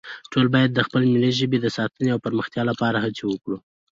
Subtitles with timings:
[0.31, 3.57] ټول باید د خپلې ملي ژبې د ساتنې او پرمختیا لپاره هڅې وکړو